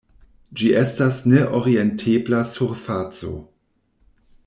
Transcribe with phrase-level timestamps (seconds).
[0.61, 3.33] Ĝi estas ne-orientebla surfaco.